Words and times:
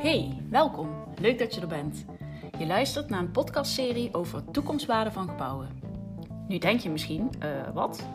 Hey, 0.00 0.42
welkom. 0.50 1.04
Leuk 1.18 1.38
dat 1.38 1.54
je 1.54 1.60
er 1.60 1.66
bent. 1.66 2.04
Je 2.58 2.66
luistert 2.66 3.08
naar 3.08 3.20
een 3.20 3.30
podcastserie 3.30 4.14
over 4.14 4.50
toekomstwaarde 4.50 5.12
van 5.12 5.28
gebouwen. 5.28 5.80
Nu 6.48 6.58
denk 6.58 6.80
je 6.80 6.90
misschien, 6.90 7.30
uh, 7.42 7.68
wat? 7.74 8.06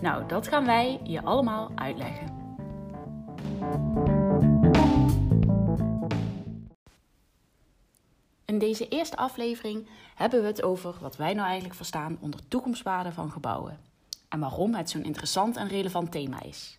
Nou, 0.00 0.26
dat 0.26 0.48
gaan 0.48 0.64
wij 0.64 1.00
je 1.04 1.22
allemaal 1.22 1.70
uitleggen. 1.74 2.26
In 8.44 8.58
deze 8.58 8.88
eerste 8.88 9.16
aflevering 9.16 9.88
hebben 10.14 10.40
we 10.40 10.46
het 10.46 10.62
over 10.62 10.94
wat 11.00 11.16
wij 11.16 11.34
nou 11.34 11.46
eigenlijk 11.46 11.76
verstaan 11.76 12.18
onder 12.20 12.48
toekomstwaarde 12.48 13.12
van 13.12 13.30
gebouwen 13.30 13.78
en 14.28 14.40
waarom 14.40 14.74
het 14.74 14.90
zo'n 14.90 15.04
interessant 15.04 15.56
en 15.56 15.68
relevant 15.68 16.12
thema 16.12 16.42
is. 16.42 16.78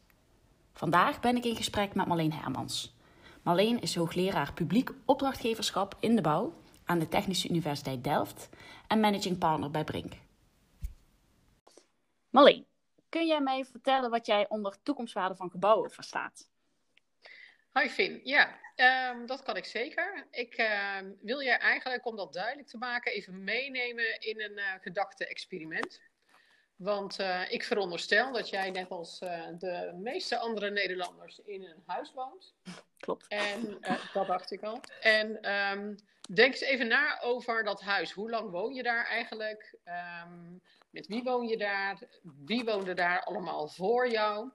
Vandaag 0.74 1.20
ben 1.20 1.36
ik 1.36 1.46
in 1.46 1.56
gesprek 1.56 1.96
met 1.96 2.08
Marleen 2.08 2.34
Hermans. 2.34 3.00
Marleen 3.44 3.82
is 3.82 3.96
hoogleraar 3.96 4.54
publiek 4.54 4.90
opdrachtgeverschap 5.06 5.96
in 6.00 6.16
de 6.16 6.22
bouw 6.22 6.54
aan 6.86 7.00
de 7.00 7.08
Technische 7.08 7.50
Universiteit 7.50 8.04
Delft 8.04 8.50
en 8.88 9.00
managing 9.00 9.38
partner 9.38 9.72
bij 9.72 9.84
Brink. 9.84 10.14
Marleen, 12.30 12.66
kun 13.10 13.28
jij 13.28 13.42
mij 13.42 13.66
vertellen 13.66 14.10
wat 14.10 14.26
jij 14.26 14.50
onder 14.50 14.78
toekomstwaarde 14.84 15.36
van 15.36 15.50
gebouwen 15.50 15.92
verstaat? 15.92 16.50
Hi 17.74 17.90
Finn, 17.90 18.22
ja, 18.24 18.60
ehm, 18.76 19.26
dat 19.26 19.44
kan 19.44 19.58
ik 19.58 19.66
zeker. 19.66 20.28
Ik 20.32 20.54
ehm, 20.54 21.12
wil 21.22 21.40
je 21.40 21.52
eigenlijk, 21.52 22.06
om 22.06 22.16
dat 22.16 22.34
duidelijk 22.34 22.68
te 22.68 22.78
maken, 22.78 23.12
even 23.12 23.44
meenemen 23.44 24.20
in 24.20 24.42
een 24.42 24.58
uh, 24.58 24.74
gedachte-experiment. 24.82 26.02
Want 26.84 27.20
uh, 27.20 27.52
ik 27.52 27.64
veronderstel 27.64 28.32
dat 28.32 28.50
jij 28.50 28.72
net 28.72 28.90
als 28.90 29.22
uh, 29.22 29.44
de 29.60 29.94
meeste 29.96 30.38
andere 30.38 30.70
Nederlanders 30.70 31.40
in 31.46 31.64
een 31.64 31.84
huis 31.86 32.14
woont. 32.14 32.54
Klopt. 33.00 33.26
En 33.28 33.80
dat 34.14 34.28
dacht 34.28 34.52
ik 34.52 34.64
al. 34.64 34.80
En 35.02 35.52
um, 35.52 35.96
denk 36.34 36.52
eens 36.52 36.62
even 36.62 36.88
na 36.88 37.22
over 37.22 37.64
dat 37.64 37.82
huis. 37.82 38.12
Hoe 38.12 38.30
lang 38.30 38.50
woon 38.50 38.74
je 38.74 38.84
daar 38.84 39.06
eigenlijk? 39.06 39.76
met 40.90 41.08
wie 41.08 41.24
woon 41.24 41.48
je 41.48 41.58
daar? 41.58 42.00
Wie 42.46 42.64
woonde 42.64 42.94
daar 42.94 43.24
allemaal 43.24 43.68
voor 43.68 44.10
jou? 44.10 44.50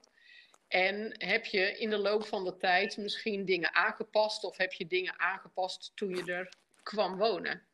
En 0.67 1.15
heb 1.17 1.45
je 1.45 1.77
in 1.77 1.89
de 1.89 1.97
loop 1.97 2.25
van 2.25 2.43
de 2.43 2.57
tijd 2.57 2.97
misschien 2.97 3.45
dingen 3.45 3.73
aangepast 3.73 4.43
of 4.43 4.57
heb 4.57 4.73
je 4.73 4.87
dingen 4.87 5.19
aangepast 5.19 5.91
toen 5.95 6.15
je 6.15 6.33
er 6.33 6.53
kwam 6.83 7.17
wonen? 7.17 7.67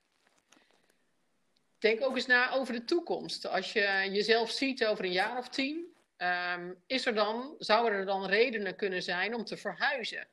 Denk 1.83 2.03
ook 2.03 2.15
eens 2.15 2.25
na 2.25 2.51
over 2.51 2.73
de 2.73 2.85
toekomst. 2.85 3.47
Als 3.47 3.73
je 3.73 4.09
jezelf 4.11 4.51
ziet 4.51 4.85
over 4.85 5.05
een 5.05 5.11
jaar 5.11 5.37
of 5.37 5.49
tien, 5.49 5.95
um, 6.17 6.83
is 6.87 7.05
er 7.05 7.13
dan, 7.13 7.55
zouden 7.57 7.99
er 7.99 8.05
dan 8.05 8.25
redenen 8.25 8.75
kunnen 8.75 9.03
zijn 9.03 9.33
om 9.33 9.43
te 9.43 9.57
verhuizen? 9.57 10.27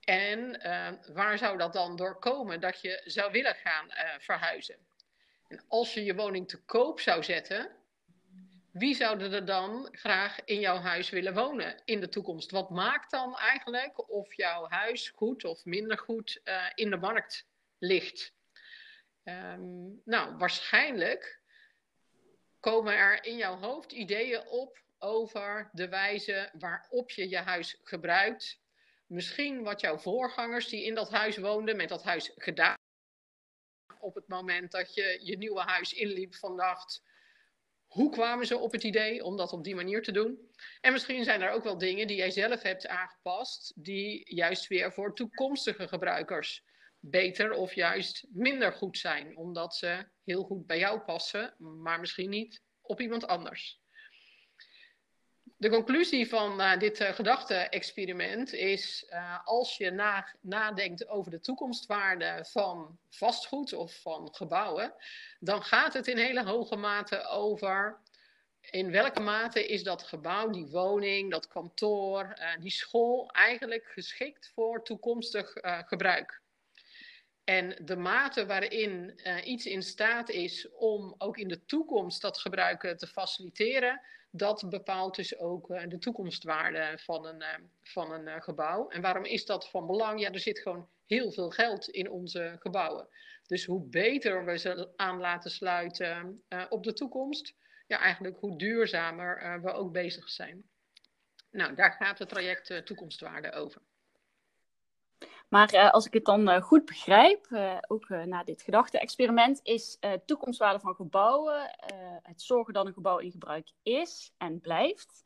En 0.00 0.60
uh, 0.66 0.88
waar 1.14 1.38
zou 1.38 1.58
dat 1.58 1.72
dan 1.72 1.96
door 1.96 2.18
komen 2.18 2.60
dat 2.60 2.80
je 2.80 3.02
zou 3.04 3.32
willen 3.32 3.54
gaan 3.54 3.86
uh, 3.86 3.94
verhuizen? 4.18 4.76
En 5.48 5.64
als 5.68 5.94
je 5.94 6.04
je 6.04 6.14
woning 6.14 6.48
te 6.48 6.64
koop 6.64 7.00
zou 7.00 7.22
zetten, 7.22 7.70
wie 8.72 8.94
zouden 8.94 9.32
er 9.32 9.44
dan 9.44 9.88
graag 9.90 10.44
in 10.44 10.60
jouw 10.60 10.78
huis 10.78 11.10
willen 11.10 11.34
wonen 11.34 11.80
in 11.84 12.00
de 12.00 12.08
toekomst? 12.08 12.50
Wat 12.50 12.70
maakt 12.70 13.10
dan 13.10 13.36
eigenlijk 13.36 14.10
of 14.10 14.34
jouw 14.34 14.68
huis 14.68 15.08
goed 15.08 15.44
of 15.44 15.64
minder 15.64 15.98
goed 15.98 16.40
uh, 16.44 16.64
in 16.74 16.90
de 16.90 16.96
markt 16.96 17.46
ligt? 17.78 18.35
Um, 19.28 20.00
nou, 20.04 20.36
waarschijnlijk 20.36 21.40
komen 22.60 22.94
er 22.96 23.24
in 23.24 23.36
jouw 23.36 23.56
hoofd 23.56 23.92
ideeën 23.92 24.46
op 24.46 24.82
over 24.98 25.70
de 25.72 25.88
wijze 25.88 26.50
waarop 26.58 27.10
je 27.10 27.28
je 27.28 27.36
huis 27.36 27.80
gebruikt. 27.82 28.60
Misschien 29.06 29.62
wat 29.62 29.80
jouw 29.80 29.98
voorgangers 29.98 30.68
die 30.68 30.84
in 30.84 30.94
dat 30.94 31.10
huis 31.10 31.36
woonden 31.36 31.76
met 31.76 31.88
dat 31.88 32.02
huis 32.02 32.32
gedaan. 32.36 32.74
Op 34.00 34.14
het 34.14 34.28
moment 34.28 34.70
dat 34.70 34.94
je 34.94 35.18
je 35.22 35.36
nieuwe 35.36 35.60
huis 35.60 35.92
inliep 35.92 36.34
van 36.34 36.56
dacht, 36.56 37.02
hoe 37.86 38.10
kwamen 38.10 38.46
ze 38.46 38.58
op 38.58 38.72
het 38.72 38.84
idee 38.84 39.24
om 39.24 39.36
dat 39.36 39.52
op 39.52 39.64
die 39.64 39.74
manier 39.74 40.02
te 40.02 40.12
doen? 40.12 40.50
En 40.80 40.92
misschien 40.92 41.24
zijn 41.24 41.42
er 41.42 41.50
ook 41.50 41.64
wel 41.64 41.78
dingen 41.78 42.06
die 42.06 42.16
jij 42.16 42.30
zelf 42.30 42.62
hebt 42.62 42.86
aangepast, 42.86 43.72
die 43.76 44.34
juist 44.34 44.66
weer 44.66 44.92
voor 44.92 45.14
toekomstige 45.14 45.88
gebruikers 45.88 46.64
beter 47.10 47.52
of 47.52 47.74
juist 47.74 48.26
minder 48.28 48.72
goed 48.72 48.98
zijn, 48.98 49.36
omdat 49.36 49.74
ze 49.74 50.06
heel 50.24 50.44
goed 50.44 50.66
bij 50.66 50.78
jou 50.78 51.00
passen, 51.00 51.54
maar 51.58 52.00
misschien 52.00 52.30
niet 52.30 52.62
op 52.80 53.00
iemand 53.00 53.26
anders. 53.26 53.80
De 55.58 55.70
conclusie 55.70 56.28
van 56.28 56.60
uh, 56.60 56.78
dit 56.78 57.00
uh, 57.00 57.08
gedachte-experiment 57.08 58.52
is: 58.52 59.06
uh, 59.10 59.38
als 59.44 59.76
je 59.76 59.90
na, 59.90 60.36
nadenkt 60.40 61.08
over 61.08 61.30
de 61.30 61.40
toekomstwaarde 61.40 62.44
van 62.48 62.98
vastgoed 63.08 63.72
of 63.72 64.00
van 64.00 64.34
gebouwen, 64.34 64.94
dan 65.40 65.62
gaat 65.62 65.92
het 65.92 66.06
in 66.06 66.16
hele 66.16 66.44
hoge 66.44 66.76
mate 66.76 67.26
over 67.26 68.00
in 68.70 68.90
welke 68.90 69.20
mate 69.20 69.66
is 69.66 69.82
dat 69.82 70.02
gebouw, 70.02 70.50
die 70.50 70.66
woning, 70.66 71.30
dat 71.30 71.48
kantoor, 71.48 72.36
die 72.60 72.70
school 72.70 73.30
eigenlijk 73.30 73.84
geschikt 73.84 74.50
voor 74.54 74.82
toekomstig 74.82 75.52
gebruik. 75.62 76.42
En 77.46 77.76
de 77.84 77.96
mate 77.96 78.46
waarin 78.46 79.20
uh, 79.24 79.46
iets 79.46 79.66
in 79.66 79.82
staat 79.82 80.28
is 80.28 80.68
om 80.72 81.14
ook 81.18 81.38
in 81.38 81.48
de 81.48 81.64
toekomst 81.64 82.22
dat 82.22 82.38
gebruiken 82.38 82.96
te 82.96 83.06
faciliteren, 83.06 84.00
dat 84.30 84.66
bepaalt 84.68 85.14
dus 85.14 85.38
ook 85.38 85.70
uh, 85.70 85.82
de 85.88 85.98
toekomstwaarde 85.98 86.98
van 86.98 87.26
een, 87.26 87.40
uh, 87.40 87.54
van 87.82 88.12
een 88.12 88.42
gebouw. 88.42 88.88
En 88.88 89.00
waarom 89.00 89.24
is 89.24 89.44
dat 89.44 89.68
van 89.68 89.86
belang? 89.86 90.20
Ja, 90.20 90.32
er 90.32 90.40
zit 90.40 90.58
gewoon 90.58 90.88
heel 91.06 91.32
veel 91.32 91.50
geld 91.50 91.88
in 91.88 92.10
onze 92.10 92.56
gebouwen. 92.58 93.08
Dus 93.46 93.64
hoe 93.64 93.88
beter 93.88 94.44
we 94.44 94.58
ze 94.58 94.92
aan 94.96 95.18
laten 95.18 95.50
sluiten 95.50 96.42
op 96.68 96.84
de 96.84 96.92
toekomst, 96.92 97.54
ja, 97.86 97.98
eigenlijk 97.98 98.36
hoe 98.38 98.58
duurzamer 98.58 99.60
we 99.62 99.72
ook 99.72 99.92
bezig 99.92 100.28
zijn. 100.28 100.70
Nou, 101.50 101.74
daar 101.74 101.92
gaat 101.92 102.18
het 102.18 102.28
traject 102.28 102.86
toekomstwaarde 102.86 103.52
over. 103.52 103.82
Maar 105.48 105.74
uh, 105.74 105.90
als 105.90 106.06
ik 106.06 106.12
het 106.12 106.24
dan 106.24 106.48
uh, 106.48 106.62
goed 106.62 106.84
begrijp, 106.84 107.46
uh, 107.50 107.78
ook 107.86 108.08
na 108.08 108.44
dit 108.44 108.62
gedachte-experiment, 108.62 109.60
is 109.62 109.98
toekomstwaarde 110.24 110.80
van 110.80 110.94
gebouwen 110.94 111.70
het 112.22 112.42
zorgen 112.42 112.74
dat 112.74 112.86
een 112.86 112.92
gebouw 112.92 113.18
in 113.18 113.30
gebruik 113.30 113.70
is 113.82 114.32
en 114.38 114.60
blijft. 114.60 115.24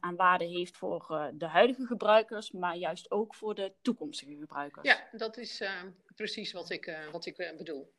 aan 0.00 0.16
waarde 0.16 0.44
heeft 0.44 0.76
voor 0.76 1.30
de 1.34 1.46
huidige 1.46 1.86
gebruikers, 1.86 2.50
maar 2.50 2.76
juist 2.76 3.10
ook 3.10 3.34
voor 3.34 3.54
de 3.54 3.72
toekomstige 3.82 4.36
gebruikers. 4.36 4.88
Ja, 4.88 5.08
dat 5.12 5.36
is 5.36 5.64
precies 6.16 6.52
wat 6.52 6.70
ik, 6.70 7.08
wat 7.12 7.26
ik 7.26 7.54
bedoel. 7.56 7.92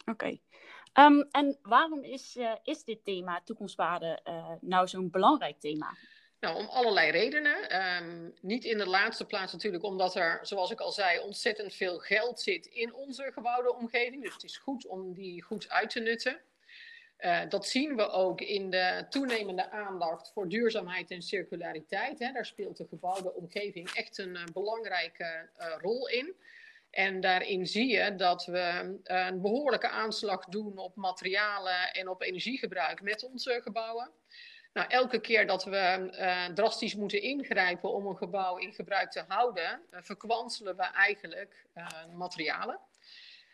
Oké. 0.00 0.10
Okay. 0.10 0.42
Um, 0.92 1.28
en 1.30 1.58
waarom 1.62 2.02
is, 2.02 2.38
is 2.62 2.84
dit 2.84 3.04
thema 3.04 3.40
toekomstwaarde 3.44 4.20
nou 4.60 4.88
zo'n 4.88 5.10
belangrijk 5.10 5.60
thema? 5.60 5.96
Nou, 6.40 6.56
om 6.56 6.66
allerlei 6.66 7.10
redenen. 7.10 7.86
Um, 7.96 8.34
niet 8.40 8.64
in 8.64 8.78
de 8.78 8.86
laatste 8.86 9.26
plaats 9.26 9.52
natuurlijk 9.52 9.84
omdat 9.84 10.14
er, 10.14 10.38
zoals 10.42 10.70
ik 10.70 10.80
al 10.80 10.92
zei, 10.92 11.18
ontzettend 11.18 11.74
veel 11.74 11.98
geld 11.98 12.40
zit 12.40 12.66
in 12.66 12.94
onze 12.94 13.30
gebouwde 13.32 13.74
omgeving. 13.74 14.22
Dus 14.22 14.32
het 14.32 14.44
is 14.44 14.56
goed 14.56 14.86
om 14.86 15.14
die 15.14 15.42
goed 15.42 15.68
uit 15.68 15.90
te 15.90 16.00
nutten. 16.00 16.40
Uh, 17.18 17.40
dat 17.48 17.66
zien 17.66 17.96
we 17.96 18.08
ook 18.08 18.40
in 18.40 18.70
de 18.70 19.06
toenemende 19.10 19.70
aandacht 19.70 20.30
voor 20.32 20.48
duurzaamheid 20.48 21.10
en 21.10 21.22
circulariteit. 21.22 22.18
Hè. 22.18 22.32
Daar 22.32 22.46
speelt 22.46 22.76
de 22.76 22.86
gebouwde 22.88 23.34
omgeving 23.34 23.90
echt 23.90 24.18
een 24.18 24.34
uh, 24.34 24.44
belangrijke 24.52 25.48
uh, 25.58 25.74
rol 25.78 26.08
in. 26.08 26.34
En 26.90 27.20
daarin 27.20 27.66
zie 27.66 27.88
je 27.88 28.14
dat 28.14 28.44
we 28.44 28.98
een 29.04 29.40
behoorlijke 29.40 29.88
aanslag 29.88 30.44
doen 30.44 30.78
op 30.78 30.96
materialen 30.96 31.92
en 31.92 32.08
op 32.08 32.22
energiegebruik 32.22 33.02
met 33.02 33.24
onze 33.24 33.60
gebouwen. 33.62 34.10
Nou, 34.78 34.90
elke 34.90 35.20
keer 35.20 35.46
dat 35.46 35.64
we 35.64 36.10
uh, 36.12 36.46
drastisch 36.54 36.94
moeten 36.94 37.22
ingrijpen 37.22 37.92
om 37.92 38.06
een 38.06 38.16
gebouw 38.16 38.56
in 38.56 38.72
gebruik 38.72 39.10
te 39.10 39.24
houden, 39.28 39.80
uh, 39.90 39.98
verkwanselen 40.02 40.76
we 40.76 40.82
eigenlijk 40.82 41.66
uh, 41.74 41.86
materialen. 42.14 42.80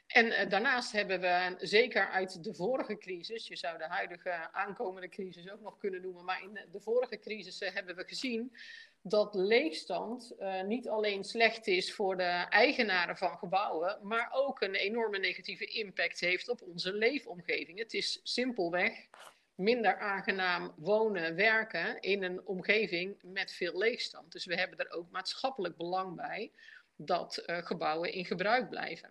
En 0.06 0.48
daarnaast 0.48 0.92
hebben 0.92 1.20
we, 1.20 1.54
zeker 1.58 2.08
uit 2.08 2.44
de 2.44 2.54
vorige 2.54 2.98
crisis, 2.98 3.48
je 3.48 3.56
zou 3.56 3.78
de 3.78 3.86
huidige 3.86 4.52
aankomende 4.52 5.08
crisis 5.08 5.50
ook 5.50 5.60
nog 5.60 5.78
kunnen 5.78 6.02
noemen, 6.02 6.24
maar 6.24 6.42
in 6.42 6.58
de 6.72 6.80
vorige 6.80 7.18
crisis 7.18 7.60
hebben 7.60 7.96
we 7.96 8.04
gezien 8.06 8.56
dat 9.02 9.34
leegstand 9.34 10.34
niet 10.66 10.88
alleen 10.88 11.24
slecht 11.24 11.66
is 11.66 11.94
voor 11.94 12.16
de 12.16 12.46
eigenaren 12.48 13.16
van 13.16 13.38
gebouwen, 13.38 13.98
maar 14.02 14.28
ook 14.32 14.60
een 14.60 14.74
enorme 14.74 15.18
negatieve 15.18 15.64
impact 15.64 16.20
heeft 16.20 16.48
op 16.48 16.62
onze 16.62 16.92
leefomgeving. 16.92 17.78
Het 17.78 17.94
is 17.94 18.20
simpelweg 18.22 19.06
minder 19.54 19.98
aangenaam 19.98 20.72
wonen, 20.76 21.34
werken 21.34 22.00
in 22.00 22.22
een 22.22 22.46
omgeving 22.46 23.16
met 23.22 23.52
veel 23.52 23.78
leegstand. 23.78 24.32
Dus 24.32 24.44
we 24.44 24.54
hebben 24.54 24.78
er 24.78 24.90
ook 24.90 25.10
maatschappelijk 25.10 25.76
belang 25.76 26.16
bij 26.16 26.52
dat 26.96 27.42
uh, 27.46 27.56
gebouwen 27.56 28.12
in 28.12 28.24
gebruik 28.24 28.68
blijven. 28.68 29.10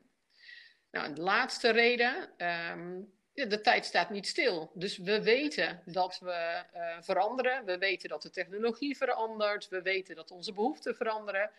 Nou, 0.92 1.14
de 1.14 1.22
laatste 1.22 1.70
reden, 1.70 2.30
um, 2.72 3.14
de 3.34 3.62
tijd 3.62 3.86
staat 3.86 4.10
niet 4.10 4.28
stil. 4.28 4.72
Dus 4.74 4.98
we 4.98 5.24
weten 5.24 5.82
dat 5.86 6.20
we 6.20 6.64
uh, 6.76 6.98
veranderen, 7.02 7.66
we 7.66 7.78
weten 7.78 8.10
dat 8.10 8.22
de 8.22 8.30
technologie 8.30 8.98
verandert, 8.98 9.70
we 9.70 9.82
weten 9.82 10.16
dat 10.16 10.32
onze 10.32 10.54
behoeften 10.54 10.96
veranderen. 10.96 11.52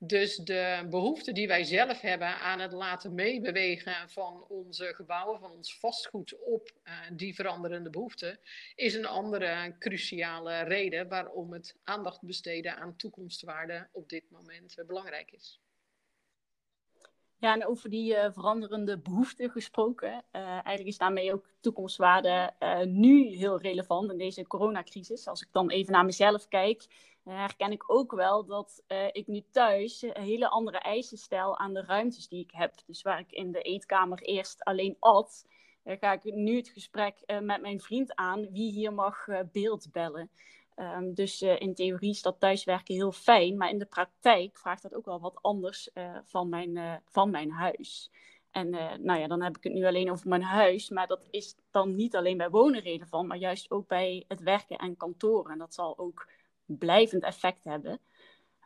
Dus 0.00 0.36
de 0.36 0.86
behoefte 0.90 1.32
die 1.32 1.46
wij 1.46 1.64
zelf 1.64 2.00
hebben 2.00 2.38
aan 2.38 2.60
het 2.60 2.72
laten 2.72 3.14
meebewegen 3.14 4.08
van 4.08 4.44
onze 4.48 4.92
gebouwen, 4.94 5.40
van 5.40 5.50
ons 5.50 5.78
vastgoed 5.78 6.38
op 6.44 6.70
uh, 6.84 6.92
die 7.12 7.34
veranderende 7.34 7.90
behoeften, 7.90 8.38
is 8.74 8.94
een 8.94 9.06
andere 9.06 9.76
cruciale 9.78 10.60
reden 10.60 11.08
waarom 11.08 11.52
het 11.52 11.76
aandacht 11.84 12.22
besteden 12.22 12.76
aan 12.76 12.96
toekomstwaarde 12.96 13.88
op 13.92 14.08
dit 14.08 14.30
moment 14.30 14.78
uh, 14.78 14.86
belangrijk 14.86 15.30
is. 15.30 15.60
Ja, 17.36 17.54
en 17.54 17.66
over 17.66 17.90
die 17.90 18.14
uh, 18.14 18.26
veranderende 18.32 18.98
behoeften 18.98 19.50
gesproken. 19.50 20.24
eigenlijk 20.32 20.86
is 20.86 20.98
daarmee 20.98 21.32
ook 21.32 21.48
toekomstwaarde 21.60 22.52
nu 22.86 23.26
heel 23.26 23.60
relevant 23.60 24.10
in 24.10 24.18
deze 24.18 24.46
coronacrisis. 24.46 25.26
Als 25.26 25.42
ik 25.42 25.48
dan 25.52 25.70
even 25.70 25.92
naar 25.92 26.04
mezelf 26.04 26.48
kijk, 26.48 26.86
herken 27.30 27.72
ik 27.72 27.92
ook 27.92 28.12
wel 28.12 28.44
dat 28.44 28.84
uh, 28.88 29.06
ik 29.12 29.26
nu 29.26 29.42
thuis 29.50 30.04
hele 30.12 30.48
andere 30.48 30.78
eisen 30.78 31.18
stel 31.18 31.58
aan 31.58 31.74
de 31.74 31.84
ruimtes 31.84 32.28
die 32.28 32.42
ik 32.42 32.50
heb. 32.50 32.74
Dus 32.86 33.02
waar 33.02 33.18
ik 33.18 33.32
in 33.32 33.52
de 33.52 33.62
eetkamer 33.62 34.22
eerst 34.22 34.64
alleen 34.64 34.96
at, 34.98 35.46
uh, 35.84 35.96
ga 36.00 36.12
ik 36.12 36.24
nu 36.24 36.56
het 36.56 36.68
gesprek 36.68 37.22
uh, 37.26 37.38
met 37.38 37.60
mijn 37.60 37.80
vriend 37.80 38.14
aan 38.14 38.50
wie 38.50 38.72
hier 38.72 38.92
mag 38.92 39.26
beeld 39.52 39.92
bellen. 39.92 40.30
Um, 40.76 41.14
dus 41.14 41.42
in 41.42 41.74
theorie 41.74 42.10
is 42.10 42.22
dat 42.22 42.40
thuiswerken 42.40 42.94
heel 42.94 43.12
fijn, 43.12 43.56
maar 43.56 43.70
in 43.70 43.78
de 43.78 43.86
praktijk 43.86 44.58
vraagt 44.58 44.82
dat 44.82 44.94
ook 44.94 45.04
wel 45.04 45.20
wat 45.20 45.38
anders 45.42 45.90
van, 46.24 46.48
mijn, 46.48 47.02
van 47.04 47.30
mijn 47.30 47.50
huis. 47.50 48.10
En 48.50 48.70
nou 49.02 49.20
ja, 49.20 49.26
dan 49.26 49.42
heb 49.42 49.56
ik 49.56 49.64
het 49.64 49.72
nu 49.72 49.86
alleen 49.86 50.10
over 50.10 50.28
mijn 50.28 50.42
huis, 50.42 50.90
maar 50.90 51.06
dat 51.06 51.26
is 51.30 51.56
dan 51.70 51.94
niet 51.94 52.16
alleen 52.16 52.36
bij 52.36 52.50
wonen 52.50 52.80
relevant, 52.80 53.28
maar 53.28 53.36
juist 53.36 53.70
ook 53.70 53.88
bij 53.88 54.24
het 54.28 54.40
werken 54.40 54.76
en 54.76 54.96
kantoren. 54.96 55.52
En 55.52 55.58
dat 55.58 55.74
zal 55.74 55.98
ook 55.98 56.28
blijvend 56.68 57.22
effect 57.22 57.64
hebben. 57.64 58.00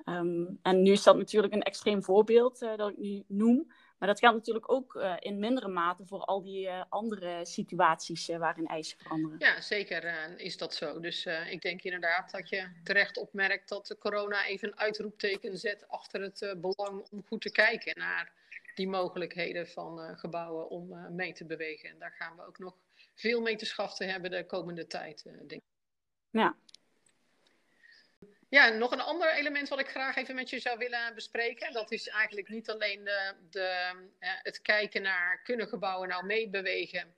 Ehm, 0.04 0.44
en 0.62 0.82
nu 0.82 0.90
is 0.90 1.02
dat 1.02 1.16
natuurlijk 1.16 1.52
een 1.52 1.62
extreem 1.62 2.02
voorbeeld 2.02 2.62
uh, 2.62 2.76
dat 2.76 2.90
ik 2.90 2.98
nu 2.98 3.24
noem. 3.26 3.72
Maar 3.98 4.08
dat 4.08 4.18
geldt 4.18 4.36
natuurlijk 4.36 4.72
ook 4.72 4.94
uh, 4.94 5.16
in 5.18 5.38
mindere 5.38 5.68
mate 5.68 6.06
voor 6.06 6.20
al 6.20 6.42
die 6.42 6.66
uh, 6.66 6.82
andere 6.88 7.44
situaties 7.44 8.26
waarin 8.26 8.66
eisen 8.66 8.98
veranderen. 8.98 9.38
Ja, 9.38 9.60
zeker 9.60 10.30
is 10.40 10.56
dat 10.56 10.74
zo. 10.74 11.00
Dus 11.00 11.26
ik 11.26 11.62
denk 11.62 11.82
inderdaad 11.82 12.30
dat 12.30 12.48
je 12.48 12.68
terecht 12.84 13.18
opmerkt 13.18 13.68
dat 13.68 13.86
de 13.86 13.98
corona 13.98 14.46
even 14.46 14.68
een 14.68 14.78
uitroepteken 14.78 15.58
zet 15.58 15.88
achter 15.88 16.20
het 16.20 16.54
belang 16.60 17.06
om 17.10 17.24
goed 17.26 17.40
te 17.40 17.52
kijken 17.52 17.98
naar 17.98 18.32
die 18.74 18.88
mogelijkheden 18.88 19.68
van 19.68 20.18
gebouwen 20.18 20.68
om 20.68 21.14
mee 21.14 21.32
te 21.32 21.44
bewegen. 21.44 21.90
En 21.90 21.98
daar 21.98 22.14
gaan 22.18 22.36
we 22.36 22.46
ook 22.46 22.58
nog 22.58 22.76
veel 23.14 23.40
mee 23.40 23.56
te 23.56 23.66
schaften 23.66 24.08
hebben 24.08 24.30
de 24.30 24.46
komende 24.46 24.86
tijd, 24.86 25.24
denk 25.24 25.52
ik. 25.52 25.60
Ja, 26.30 26.56
ja, 28.52 28.68
nog 28.68 28.90
een 28.90 29.00
ander 29.00 29.34
element 29.34 29.68
wat 29.68 29.78
ik 29.78 29.88
graag 29.88 30.16
even 30.16 30.34
met 30.34 30.50
je 30.50 30.58
zou 30.58 30.78
willen 30.78 31.14
bespreken. 31.14 31.72
Dat 31.72 31.92
is 31.92 32.08
eigenlijk 32.08 32.48
niet 32.48 32.70
alleen 32.70 33.04
de, 33.04 33.32
de, 33.50 33.92
het 34.18 34.62
kijken 34.62 35.02
naar 35.02 35.40
kunnen 35.42 35.68
gebouwen 35.68 36.08
nou 36.08 36.26
meebewegen. 36.26 37.14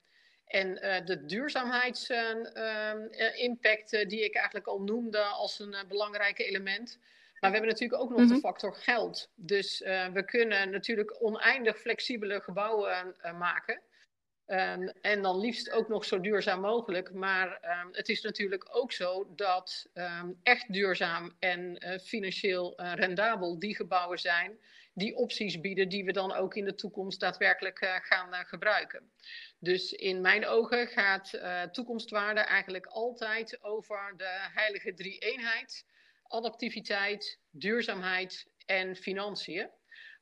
En 0.47 0.69
uh, 0.69 0.97
de 1.05 1.25
duurzaamheidsimpact 1.25 3.93
uh, 3.93 4.01
uh, 4.01 4.09
die 4.09 4.25
ik 4.25 4.35
eigenlijk 4.35 4.67
al 4.67 4.81
noemde 4.81 5.23
als 5.23 5.59
een 5.59 5.77
belangrijke 5.89 6.45
element. 6.45 6.99
Maar 7.41 7.51
we 7.51 7.57
hebben 7.57 7.73
natuurlijk 7.73 8.03
ook 8.03 8.11
nog 8.11 8.19
mm 8.19 8.27
-hmm. 8.27 8.35
de 8.35 8.41
factor 8.41 8.75
geld. 8.75 9.31
Dus 9.35 9.79
we 10.13 10.23
kunnen 10.27 10.71
natuurlijk 10.71 11.23
oneindig 11.23 11.79
flexibele 11.79 12.41
gebouwen 12.41 13.17
maken. 13.39 13.81
Um, 14.47 14.89
en 15.01 15.23
dan 15.23 15.39
liefst 15.39 15.71
ook 15.71 15.89
nog 15.89 16.05
zo 16.05 16.21
duurzaam 16.21 16.61
mogelijk. 16.61 17.13
Maar 17.13 17.49
um, 17.49 17.89
het 17.93 18.09
is 18.09 18.23
natuurlijk 18.23 18.77
ook 18.77 18.93
zo 18.93 19.35
dat 19.35 19.87
um, 19.95 20.41
echt 20.43 20.73
duurzaam 20.73 21.37
en 21.39 21.87
uh, 21.87 21.99
financieel 21.99 22.81
uh, 22.81 22.93
rendabel 22.95 23.59
die 23.59 23.77
gebouwen 23.77 24.19
zijn, 24.19 24.59
die 24.95 25.17
opties 25.17 25.61
bieden 25.61 25.89
die 25.89 26.05
we 26.05 26.13
dan 26.13 26.33
ook 26.33 26.55
in 26.55 26.65
de 26.65 26.75
toekomst 26.75 27.21
daadwerkelijk 27.21 27.81
uh, 27.81 27.95
gaan 27.95 28.47
gebruiken. 28.47 29.11
Dus 29.59 29.93
in 29.93 30.21
mijn 30.21 30.47
ogen 30.47 30.87
gaat 30.87 31.41
toekomstwaarde 31.73 32.41
eigenlijk 32.41 32.87
altijd 32.87 33.63
over 33.63 34.15
de 34.17 34.49
heilige 34.55 34.95
drie-eenheid: 34.95 35.85
adaptiviteit, 36.23 37.39
duurzaamheid 37.51 38.47
en 38.67 38.97
financiën. 38.97 39.71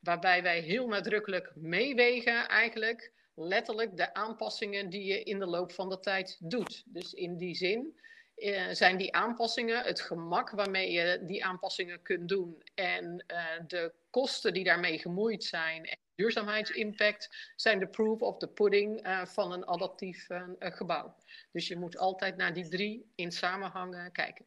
Waarbij 0.00 0.42
wij 0.42 0.60
heel 0.60 0.88
nadrukkelijk 0.88 1.52
meewegen 1.54 2.48
eigenlijk 2.48 3.12
letterlijk 3.34 3.96
de 3.96 4.14
aanpassingen 4.14 4.90
die 4.90 5.04
je 5.04 5.22
in 5.22 5.38
de 5.38 5.46
loop 5.46 5.72
van 5.72 5.88
de 5.88 6.00
tijd 6.00 6.36
doet. 6.40 6.82
Dus 6.86 7.12
in 7.12 7.36
die 7.36 7.54
zin 7.54 8.00
uh, 8.36 8.68
zijn 8.70 8.96
die 8.96 9.14
aanpassingen 9.14 9.84
het 9.84 10.00
gemak 10.00 10.50
waarmee 10.50 10.90
je 10.90 11.22
die 11.26 11.44
aanpassingen 11.44 12.02
kunt 12.02 12.28
doen 12.28 12.62
en 12.74 13.24
uh, 13.32 13.44
de 13.66 13.92
kosten 14.10 14.52
die 14.52 14.64
daarmee 14.64 14.98
gemoeid 14.98 15.44
zijn 15.44 15.84
en 15.84 15.98
duurzaamheidsimpact 16.14 17.52
zijn 17.56 17.78
de 17.78 17.86
proof 17.86 18.20
of 18.20 18.36
the 18.36 18.48
pudding 18.48 19.06
uh, 19.06 19.24
van 19.24 19.52
een 19.52 19.66
adaptief 19.66 20.26
gebouw. 20.58 21.14
Dus 21.52 21.68
je 21.68 21.78
moet 21.78 21.98
altijd 21.98 22.36
naar 22.36 22.54
die 22.54 22.68
drie 22.68 23.12
in 23.14 23.32
samenhang 23.32 24.12
kijken. 24.12 24.46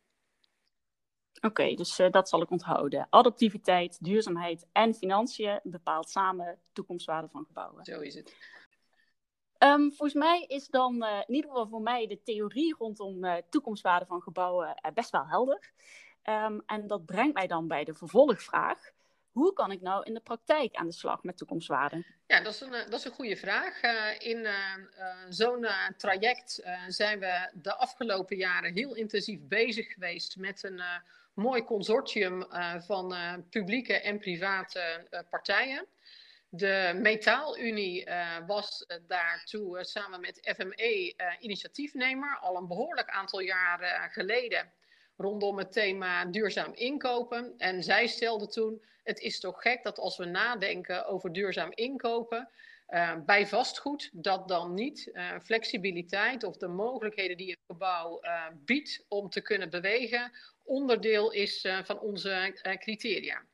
Oké, 1.36 1.46
okay, 1.46 1.76
dus 1.76 1.96
dat 2.12 2.30
zal 2.30 2.42
ik 2.42 2.50
onthouden. 2.50 3.08
Adaptiviteit, 3.10 4.04
duurzaamheid 4.04 4.66
en 4.72 4.94
financiën 4.94 5.60
bepaalt 5.64 6.10
samen 6.10 6.60
toekomstwaarde 6.74 7.28
van 7.30 7.46
gebouwen. 7.46 7.86
Zo 7.86 8.00
is 8.00 8.16
het. 8.16 8.36
Um, 9.66 9.90
volgens 9.90 10.14
mij 10.14 10.46
is 10.48 10.68
dan 10.68 11.04
uh, 11.04 11.22
in 11.28 11.34
ieder 11.36 11.50
geval 11.50 11.68
voor 11.68 11.82
mij 11.82 12.08
de 12.08 12.22
theorie 12.24 12.76
rondom 12.78 13.24
uh, 13.24 13.36
toekomstwaarde 13.50 14.06
van 14.06 14.22
gebouwen 14.22 14.68
uh, 14.68 14.92
best 14.92 15.10
wel 15.10 15.28
helder. 15.28 15.72
Um, 16.24 16.64
en 16.66 16.88
dat 16.88 17.06
brengt 17.06 17.34
mij 17.34 17.48
dan 17.48 17.68
bij 17.68 17.84
de 17.84 17.94
vervolgvraag. 17.94 18.92
Hoe 19.32 19.54
kan 19.54 19.72
ik 19.72 19.82
nou 19.82 20.04
in 20.04 20.14
de 20.14 20.20
praktijk 20.20 20.76
aan 20.76 20.86
de 20.86 20.94
slag 20.94 21.24
met 21.24 21.38
toekomstwaarde? 21.38 22.04
Ja, 22.28 22.42
dat 22.42 22.54
is 22.54 22.62
een, 22.62 22.72
dat 22.72 22.94
is 22.94 23.06
een 23.06 23.12
goede 23.12 23.36
vraag. 23.36 23.82
in 24.20 24.48
zo'n 25.30 25.68
traject 25.98 26.64
zijn 26.88 27.20
we 27.20 27.50
de 27.54 27.76
afgelopen 27.76 28.38
jaren 28.38 28.74
heel 28.74 28.96
intensief 28.96 29.40
bezig 29.42 29.94
geweest 29.94 30.38
met 30.38 30.64
een 30.64 30.82
mooi 31.34 31.64
consortium 31.64 32.46
van 32.78 33.16
publieke 33.50 33.94
en 33.94 34.20
private 34.20 35.08
partijen. 35.30 35.86
De 36.56 37.00
Metaalunie 37.02 38.06
uh, 38.06 38.38
was 38.48 38.86
uh, 38.88 38.98
daartoe 39.07 39.78
uh, 39.78 39.84
samen 39.84 40.19
met 40.19 40.56
FME 40.57 41.16
initiatiefnemer 41.40 42.38
al 42.42 42.57
een 42.57 42.68
behoorlijk 42.68 43.10
aantal 43.10 43.40
jaren 43.40 44.10
geleden 44.10 44.72
rondom 45.18 45.57
het 45.57 45.72
thema 45.72 46.25
duurzaam 46.25 46.74
inkopen. 46.74 47.54
En 47.57 47.84
zij 47.84 48.08
stelde 48.08 48.48
toen: 48.48 48.82
het 49.03 49.20
is 49.20 49.39
toch 49.39 49.62
gek 49.62 49.84
dat 49.84 50.00
als 50.00 50.18
we 50.18 50.25
nadenken 50.25 51.06
over 51.06 51.34
duurzaam 51.34 51.72
inkopen. 51.74 52.50
bij 53.25 53.48
vastgoed, 53.48 54.10
dat 54.13 54.48
dan 54.48 54.74
niet 54.74 55.12
flexibiliteit 55.44 56.44
of 56.44 56.58
de 56.58 56.68
mogelijkheden 56.68 57.38
die 57.38 57.50
het 57.50 57.63
gebouw 57.68 58.22
biedt 58.53 59.06
om 59.08 59.30
te 59.30 59.41
kunnen 59.41 59.70
bewegen, 59.70 60.32
onderdeel 60.63 61.32
is 61.32 61.68
van 61.84 62.00
onze 62.00 62.60
criteria. 62.80 63.46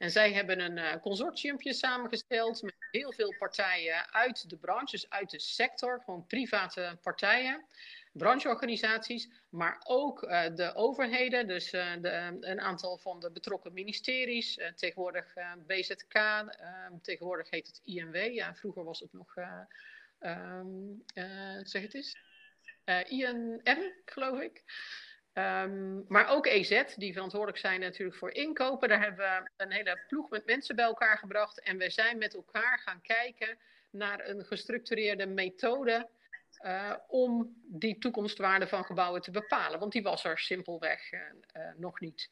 En 0.00 0.10
zij 0.10 0.32
hebben 0.32 0.60
een 0.60 0.76
uh, 0.76 0.96
consortiumpje 1.00 1.72
samengesteld 1.72 2.62
met 2.62 2.74
heel 2.90 3.12
veel 3.12 3.34
partijen 3.38 4.12
uit 4.12 4.50
de 4.50 4.56
branche, 4.56 4.90
dus 4.90 5.10
uit 5.10 5.30
de 5.30 5.40
sector, 5.40 6.02
gewoon 6.04 6.26
private 6.26 6.98
partijen, 7.02 7.64
brancheorganisaties, 8.12 9.28
maar 9.48 9.80
ook 9.84 10.22
uh, 10.22 10.44
de 10.54 10.74
overheden, 10.74 11.46
dus 11.46 11.72
uh, 11.72 11.92
de, 12.00 12.36
een 12.40 12.60
aantal 12.60 12.98
van 12.98 13.20
de 13.20 13.30
betrokken 13.30 13.72
ministeries, 13.72 14.58
tegenwoordig 14.74 15.34
BZK, 15.66 16.14
ehm, 16.14 16.98
tegenwoordig 17.02 17.50
heet 17.50 17.66
het 17.66 17.80
INW, 17.84 18.32
ja, 18.32 18.54
vroeger 18.54 18.84
was 18.84 19.00
het 19.00 19.12
nog, 19.12 19.34
um, 20.20 21.02
zeg 21.62 21.82
het 21.82 21.94
eens, 21.94 22.16
INM, 23.08 23.60
geloof 24.04 24.40
ik. 24.40 24.62
Um, 25.34 26.04
maar 26.08 26.28
ook 26.28 26.46
EZ, 26.46 26.82
die 26.96 27.12
verantwoordelijk 27.12 27.58
zijn 27.58 27.80
natuurlijk 27.80 28.18
voor 28.18 28.32
inkopen. 28.32 28.88
Daar 28.88 29.02
hebben 29.02 29.26
we 29.26 29.50
een 29.64 29.72
hele 29.72 30.04
ploeg 30.08 30.30
met 30.30 30.46
mensen 30.46 30.76
bij 30.76 30.84
elkaar 30.84 31.18
gebracht. 31.18 31.60
En 31.60 31.78
we 31.78 31.90
zijn 31.90 32.18
met 32.18 32.34
elkaar 32.34 32.78
gaan 32.78 33.00
kijken 33.00 33.58
naar 33.90 34.28
een 34.28 34.44
gestructureerde 34.44 35.26
methode 35.26 36.08
uh, 36.64 36.96
om 37.08 37.56
die 37.66 37.98
toekomstwaarde 37.98 38.66
van 38.66 38.84
gebouwen 38.84 39.20
te 39.22 39.30
bepalen. 39.30 39.78
Want 39.78 39.92
die 39.92 40.02
was 40.02 40.24
er 40.24 40.38
simpelweg 40.38 41.12
uh, 41.12 41.20
uh, 41.20 41.72
nog 41.76 42.00
niet. 42.00 42.30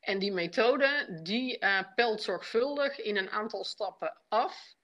En 0.00 0.18
die 0.18 0.32
methode 0.32 1.20
die 1.22 1.58
pelt 1.94 2.22
zorgvuldig 2.22 3.00
in 3.00 3.16
een 3.16 3.30
aantal 3.30 3.64
stappen 3.64 4.20
af. 4.28 4.74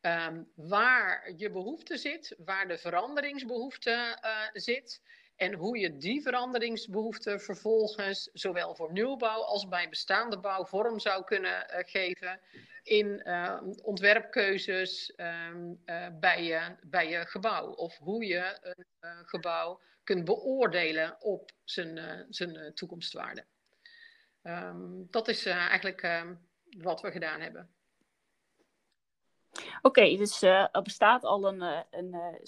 Um, 0.00 0.52
waar 0.54 1.32
je 1.36 1.50
behoefte 1.50 1.96
zit, 1.96 2.34
waar 2.38 2.68
de 2.68 2.78
veranderingsbehoefte 2.78 4.18
zit 4.52 5.02
en 5.40 5.54
hoe 5.54 5.78
je 5.78 5.96
die 5.96 6.22
veranderingsbehoeften 6.22 7.40
vervolgens 7.40 8.30
zowel 8.32 8.74
voor 8.74 8.92
nieuwbouw 8.92 9.42
als 9.42 9.68
bij 9.68 9.88
bestaande 9.88 10.38
bouw 10.38 10.64
vorm 10.64 10.98
zou 10.98 11.24
kunnen 11.24 11.66
uh, 11.70 11.78
geven 11.86 12.40
in 12.82 13.22
uh, 13.24 13.60
ontwerpkeuzes 13.82 15.12
um, 15.16 15.82
uh, 15.86 16.06
bij, 16.20 16.44
je, 16.44 16.76
bij 16.82 17.08
je 17.08 17.26
gebouw. 17.26 17.72
Of 17.72 17.98
hoe 17.98 18.26
je 18.26 18.74
een 19.00 19.26
gebouw 19.26 19.80
kunt 20.04 20.24
beoordelen 20.24 21.16
op 21.20 21.50
zijn, 21.64 22.26
zijn 22.28 22.74
toekomstwaarde. 22.74 23.44
Um, 24.42 25.06
dat 25.10 25.28
is 25.28 25.46
eigenlijk 25.46 26.02
ehm, 26.02 26.34
wat 26.78 27.00
we 27.00 27.10
gedaan 27.10 27.40
hebben. 27.40 27.70
Oké, 29.82 30.16
dus 30.16 30.42
er 30.42 30.82
bestaat 30.82 31.24
al 31.24 31.48
een, 31.48 31.84
een 31.90 32.40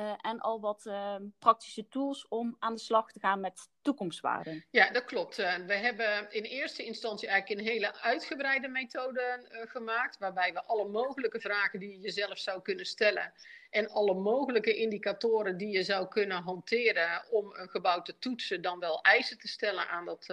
stappenplan 0.00 0.18
en 0.20 0.40
al 0.40 0.60
wat 0.60 0.90
praktische 1.38 1.88
tools 1.88 2.28
om 2.28 2.56
aan 2.58 2.74
de 2.74 2.80
slag 2.80 3.12
te 3.12 3.20
gaan 3.20 3.40
met 3.40 3.68
toekomstwaarden. 3.82 4.64
Ja, 4.70 4.90
dat 4.90 5.04
klopt. 5.04 5.36
we 5.36 5.74
hebben 5.74 6.32
in 6.32 6.42
eerste 6.42 6.84
instantie 6.84 7.28
eigenlijk 7.28 7.60
een 7.60 7.66
hele 7.66 8.00
uitgebreide 8.00 8.68
methode 8.68 9.46
gemaakt, 9.68 10.18
waarbij 10.18 10.52
we 10.52 10.62
alle 10.64 10.88
mogelijke 10.88 11.40
vragen 11.40 11.78
die 11.78 11.90
je 11.90 12.00
jezelf 12.00 12.38
zou 12.38 12.62
kunnen 12.62 12.86
stellen 12.86 13.32
en 13.70 13.88
alle 13.88 14.14
mogelijke 14.14 14.76
indicatoren 14.76 15.56
die 15.56 15.70
je 15.70 15.82
zou 15.82 16.08
kunnen 16.08 16.42
hanteren 16.42 17.24
om 17.30 17.54
een 17.54 17.68
gebouw 17.68 18.02
te 18.02 18.18
toetsen, 18.18 18.62
dan 18.62 18.78
wel 18.78 19.02
eisen 19.02 19.38
te 19.38 19.48
stellen 19.48 19.88
aan 19.88 20.04
dat 20.04 20.26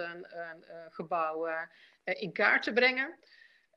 gebouw 0.90 1.48
in 2.04 2.32
kaart 2.32 2.62
te 2.62 2.72
brengen. 2.72 3.18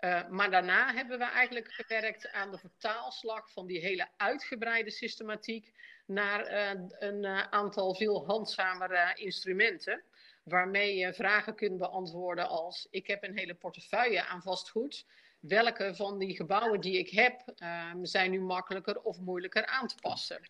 Uh, 0.02 0.28
maar 0.30 0.52
daarna 0.52 0.94
hebben 0.94 1.18
we 1.18 1.26
eigenlijk 1.26 1.72
gewerkt 1.72 2.32
aan 2.32 2.52
de 2.52 2.58
vertaalslag 2.58 3.52
van 3.52 3.66
die 3.68 3.80
hele 3.80 4.08
uitgebreide 4.18 4.92
systematiek 4.92 5.72
naar 6.06 6.52
uh, 6.52 6.82
een 7.00 7.24
uh, 7.24 7.42
aantal 7.50 7.96
veel 7.96 8.26
handzamere 8.26 9.14
instrumenten. 9.16 10.04
Waarmee 10.44 10.96
je 10.96 11.14
vragen 11.14 11.56
kunt 11.56 11.78
beantwoorden 11.78 12.48
als: 12.48 12.88
Ik 12.90 13.08
heb 13.08 13.24
een 13.24 13.38
hele 13.38 13.54
portefeuille 13.54 14.26
aan 14.26 14.42
vastgoed. 14.42 15.06
Welke 15.40 15.96
van 15.96 16.18
die 16.18 16.36
gebouwen 16.36 16.82
die 16.82 16.98
ik 16.98 17.10
heb 17.10 17.42
zijn 18.02 18.32
nu 18.32 18.42
makkelijker 18.42 19.02
of 19.02 19.20
moeilijker 19.20 19.66
aan 19.66 19.88
te 19.88 19.96
passen? 20.02 20.42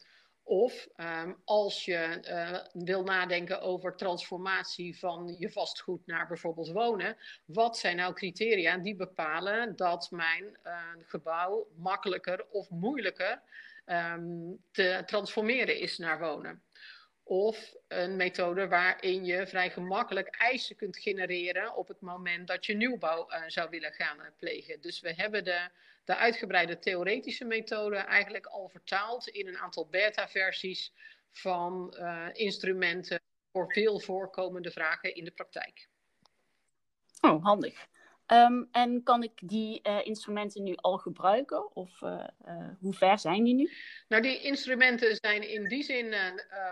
Of 0.44 0.88
um, 0.98 1.42
als 1.46 1.86
je 1.86 2.20
uh, 2.30 2.84
wil 2.84 3.04
nadenken 3.04 3.62
over 3.62 3.96
transformatie 3.96 5.00
van 5.00 5.36
je 5.40 5.52
vastgoed 5.52 6.06
naar 6.06 6.28
bijvoorbeeld 6.28 6.72
wonen, 6.72 7.18
wat 7.46 7.78
zijn 7.78 7.96
nou 7.96 8.14
criteria 8.14 8.78
die 8.78 8.96
bepalen 8.96 9.76
dat 9.76 10.12
mijn 10.12 10.58
uh, 10.64 10.84
gebouw 11.06 11.68
makkelijker 11.76 12.46
of 12.50 12.70
moeilijker 12.70 13.42
um, 13.86 14.64
te 14.72 15.04
transformeren 15.06 15.80
is 15.80 15.98
naar 15.98 16.20
wonen? 16.20 16.64
Of 17.24 17.74
een 17.88 18.16
methode 18.16 18.68
waarin 18.68 19.26
je 19.26 19.48
vrij 19.48 19.70
gemakkelijk 19.72 20.28
eisen 20.28 20.76
kunt 20.76 20.98
genereren 20.98 21.76
op 21.76 21.88
het 21.88 22.02
moment 22.02 22.48
dat 22.48 22.66
je 22.66 22.74
nieuwbouw 22.76 23.28
uh, 23.30 23.44
zou 23.48 23.70
willen 23.70 23.94
gaan 23.94 24.18
plegen. 24.38 24.82
Dus 24.82 25.00
we 25.00 25.14
hebben 25.14 25.44
de 25.44 25.70
de 26.04 26.16
uitgebreide 26.16 26.80
theoretische 26.80 27.46
methode 27.46 27.96
eigenlijk 27.96 28.46
al 28.46 28.70
vertaald 28.70 29.28
in 29.28 29.48
een 29.48 29.58
aantal 29.58 29.88
beta-versies 29.88 30.94
van 31.30 31.96
uh, 31.98 32.28
instrumenten 32.34 33.22
voor 33.52 33.72
veel 33.72 34.00
voorkomende 34.00 34.72
vragen 34.72 35.16
in 35.16 35.24
de 35.26 35.32
praktijk. 35.32 35.90
Oh, 37.22 37.44
handig. 37.44 37.90
Um, 38.28 38.68
en 38.72 39.04
kan 39.04 39.24
ik 39.24 39.32
die 39.36 39.80
uh, 39.84 40.06
instrumenten 40.06 40.64
nu 40.64 40.76
al 40.76 40.98
gebruiken? 40.98 41.76
Of 41.76 42.02
uh, 42.02 42.28
hoe 42.80 42.94
ver 42.94 43.20
zijn 43.20 43.44
die 43.44 43.54
nu? 43.54 43.72
Nou, 44.08 44.22
die 44.22 44.42
instrumenten 44.42 45.16
zijn 45.16 45.50
in 45.50 45.68
die 45.68 45.84
zin 45.84 46.16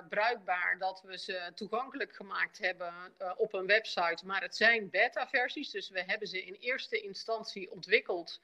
bruikbaar 0.09 0.77
dat 0.77 1.01
we 1.05 1.17
ze 1.17 1.51
toegankelijk 1.55 2.15
gemaakt 2.15 2.57
hebben 2.57 2.93
op 3.38 3.53
een 3.53 3.65
website. 3.65 4.25
Maar 4.25 4.41
het 4.41 4.55
zijn 4.55 4.89
beta-versies, 4.89 5.71
dus 5.71 5.89
we 5.89 6.03
hebben 6.05 6.27
ze 6.27 6.45
in 6.45 6.53
eerste 6.53 7.01
instantie 7.01 7.71
ontwikkeld 7.71 8.41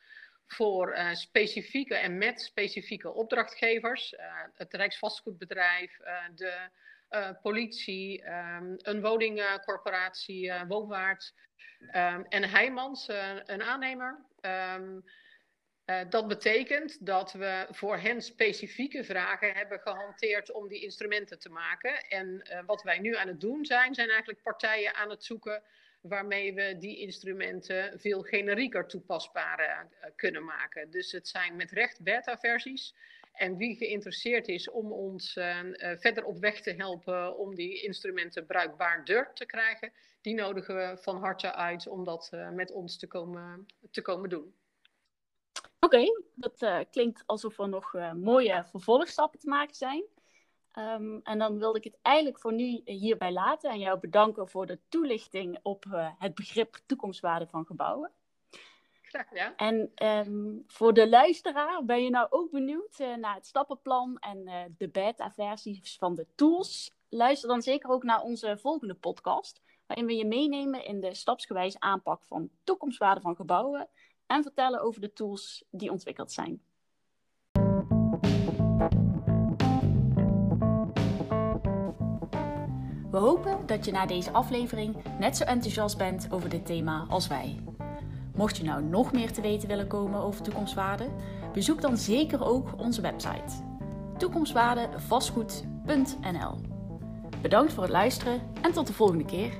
voor 0.48 0.94
uh, 0.94 1.14
specifieke 1.14 1.96
en 1.96 2.18
met 2.18 2.42
specifieke 2.42 3.14
opdrachtgevers. 3.14 4.14
Uh, 4.14 4.20
het 4.54 4.74
Rijksvastgoedbedrijf, 4.74 6.00
uh, 6.00 6.24
de 6.36 6.70
politie, 7.42 8.28
um, 8.28 8.76
een 8.78 9.02
woningcorporatie, 9.02 10.54
Woonwaard 10.68 11.34
um, 11.80 12.26
en 12.30 12.50
Heijmans, 12.50 13.08
een 13.46 13.64
aannemer. 13.64 14.26
Um, 14.42 15.04
dat 16.10 16.28
betekent 16.28 17.06
dat 17.06 17.34
we 17.34 17.68
voor 17.72 17.98
hen 17.98 18.22
specifieke 18.22 19.04
vragen 19.04 19.54
hebben 19.54 19.80
gehanteerd 19.80 20.52
om 20.52 20.68
die 20.68 20.82
instrumenten 20.82 21.40
te 21.40 21.50
maken. 21.50 22.00
En 22.08 22.48
wat 22.66 22.82
wij 22.82 23.00
nu 23.00 23.16
aan 23.16 23.28
het 23.28 23.40
doen 23.40 23.66
zijn, 23.66 23.94
zijn 23.94 24.10
eigenlijk 24.10 24.42
partijen 24.42 24.96
aan 24.96 25.10
het 25.10 25.24
zoeken 25.24 25.64
waarmee 26.08 26.54
we 26.54 26.78
die 26.78 26.98
instrumenten 26.98 28.00
veel 28.00 28.22
generieker 28.22 28.88
toepasbaar 28.88 29.60
uh, 29.60 30.10
kunnen 30.16 30.44
maken. 30.44 30.92
Dus 30.92 31.12
het 31.12 31.28
zijn 31.28 31.56
met 31.56 31.72
recht 31.72 32.02
beta-versies. 32.02 32.96
En 33.34 33.58
wie 33.58 33.76
geïnteresseerd 33.76 34.48
is 34.48 34.70
om 34.70 34.92
ons 34.92 35.36
uh, 35.36 35.60
verder 35.78 36.24
op 36.24 36.40
weg 36.40 36.62
te 36.62 36.74
helpen 36.74 37.38
om 37.38 37.56
die 37.56 37.82
instrumenten 37.84 38.46
bruikbaarder 38.46 39.32
te 39.34 39.46
krijgen, 39.46 39.92
die 40.22 40.34
nodigen 40.34 40.76
we 40.76 40.98
van 40.98 41.18
harte 41.18 41.54
uit 41.54 41.88
om 41.88 42.04
dat 42.04 42.32
met 42.52 42.72
ons 42.72 42.98
te 42.98 43.08
komen, 43.08 43.66
te 43.92 44.02
komen 44.02 44.30
doen. 44.30 44.54
Oké, 45.80 46.06
dat 46.36 46.86
klinkt 46.92 47.24
alsof 47.26 47.60
er 47.60 47.70
nog 47.70 47.94
mooie 48.14 48.64
vervolgstappen 48.64 49.40
te 49.40 49.48
maken 49.48 49.76
zijn. 49.76 50.04
Um, 50.78 51.20
en 51.24 51.40
dan 51.40 51.60
wilde 51.60 51.78
ik 51.78 51.84
het 51.84 51.98
eigenlijk 52.02 52.40
voor 52.40 52.54
nu 52.54 52.82
hierbij 52.86 53.32
laten 53.32 53.70
en 53.70 53.80
jou 53.80 54.00
bedanken 54.00 54.50
voor 54.50 54.66
de 54.66 54.80
toelichting 54.90 55.60
op 55.62 55.86
uh, 55.86 56.10
het 56.18 56.36
begrip 56.36 56.78
toekomstwaarde 56.86 57.48
van 57.48 57.66
gebouwen. 57.66 58.12
Graag 59.02 59.34
ja. 59.34 59.56
En 59.56 59.92
um, 60.28 60.64
voor 60.68 60.94
de 60.94 61.10
luisteraar, 61.10 61.86
ben 61.86 62.04
je 62.04 62.10
nou 62.10 62.28
ook 62.30 62.52
benieuwd 62.52 63.00
uh, 63.00 63.16
naar 63.16 63.36
het 63.36 63.46
stappenplan 63.46 64.18
en 64.20 64.48
uh, 64.48 64.64
de 64.78 64.90
beta-versies 64.90 65.98
van 65.98 66.16
de 66.16 66.28
tools? 66.36 66.94
Luister 67.10 67.50
dan 67.50 67.62
zeker 67.62 67.90
ook 67.90 68.04
naar 68.04 68.22
onze 68.22 68.58
volgende 68.58 68.96
podcast, 68.96 69.62
waarin 69.86 70.06
we 70.06 70.16
je 70.16 70.26
meenemen 70.26 70.86
in 70.86 71.00
de 71.00 71.14
stapsgewijze 71.14 71.80
aanpak 71.80 72.26
van 72.26 72.50
toekomstwaarde 72.64 73.22
van 73.22 73.36
gebouwen 73.36 73.90
en 74.26 74.44
vertellen 74.44 74.82
over 74.82 75.02
de 75.02 75.14
tools 75.14 75.66
die 75.70 75.92
ontwikkeld 75.92 76.32
zijn. 76.32 76.62
We 83.16 83.22
hopen 83.22 83.58
dat 83.66 83.86
je 83.86 83.92
na 83.92 84.06
deze 84.06 84.32
aflevering 84.32 84.96
net 85.20 85.38
zo 85.38 85.44
enthousiast 85.44 85.98
bent 85.98 86.28
over 86.30 86.50
dit 86.50 86.66
thema 86.66 87.06
als 87.10 87.28
wij. 87.28 87.60
Mocht 88.36 88.58
je 88.58 88.64
nou 88.64 88.84
nog 88.84 89.12
meer 89.12 89.32
te 89.32 89.42
weten 89.42 89.68
willen 89.68 89.88
komen 89.88 90.20
over 90.20 90.42
toekomstwaarde, 90.42 91.08
bezoek 91.54 91.82
dan 91.82 91.98
zeker 91.98 92.46
ook 92.46 92.70
onze 92.78 93.02
website 93.02 93.54
toekomstwaardevastgoed.nl. 94.18 96.56
Bedankt 97.42 97.74
voor 97.74 97.84
het 97.84 97.92
luisteren 97.92 98.42
en 98.62 98.72
tot 98.72 98.88
de 98.88 98.94
volgende 98.94 99.26
keer. 99.26 99.54